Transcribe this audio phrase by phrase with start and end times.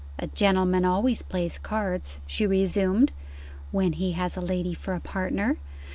[0.17, 3.11] "A gentleman always plays cards," she resumed,
[3.69, 5.57] "when he has a lady for a partner.